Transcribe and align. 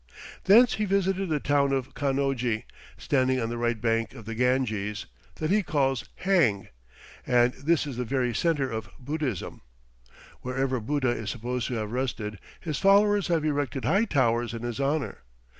Thence 0.45 0.73
he 0.73 0.85
visited 0.85 1.29
the 1.29 1.39
town 1.39 1.71
of 1.71 1.93
Kanoji, 1.93 2.63
standing 2.97 3.39
on 3.39 3.49
the 3.49 3.57
right 3.59 3.79
bank 3.79 4.15
of 4.15 4.25
the 4.25 4.33
Ganges, 4.33 5.05
that 5.35 5.51
he 5.51 5.61
calls 5.61 6.05
Heng, 6.15 6.69
and 7.27 7.53
this 7.53 7.85
is 7.85 7.97
the 7.97 8.03
very 8.03 8.33
centre 8.33 8.67
of 8.71 8.89
Buddhism. 8.97 9.61
Wherever 10.41 10.79
Buddha 10.79 11.11
is 11.11 11.29
supposed 11.29 11.67
to 11.67 11.75
have 11.75 11.91
rested, 11.91 12.39
his 12.59 12.79
followers 12.79 13.27
have 13.27 13.45
erected 13.45 13.85
high 13.85 14.05
towers 14.05 14.55
in 14.55 14.63
his 14.63 14.79
honour. 14.81 15.19